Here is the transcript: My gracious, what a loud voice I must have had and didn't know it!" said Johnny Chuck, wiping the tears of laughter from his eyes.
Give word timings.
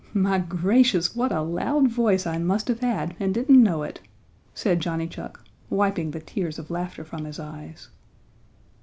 My 0.15 0.39
gracious, 0.39 1.15
what 1.15 1.31
a 1.31 1.43
loud 1.43 1.87
voice 1.87 2.25
I 2.25 2.39
must 2.39 2.69
have 2.69 2.79
had 2.79 3.15
and 3.19 3.35
didn't 3.35 3.61
know 3.61 3.83
it!" 3.83 3.99
said 4.55 4.79
Johnny 4.79 5.05
Chuck, 5.05 5.45
wiping 5.69 6.09
the 6.09 6.19
tears 6.19 6.57
of 6.57 6.71
laughter 6.71 7.03
from 7.05 7.25
his 7.25 7.39
eyes. 7.39 7.89